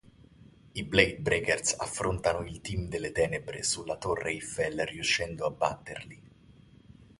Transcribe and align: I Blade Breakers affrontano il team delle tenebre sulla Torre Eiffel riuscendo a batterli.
I 0.71 0.83
Blade 0.83 1.19
Breakers 1.19 1.75
affrontano 1.77 2.43
il 2.47 2.59
team 2.61 2.87
delle 2.89 3.11
tenebre 3.11 3.61
sulla 3.61 3.97
Torre 3.97 4.31
Eiffel 4.31 4.83
riuscendo 4.87 5.45
a 5.45 5.51
batterli. 5.51 6.23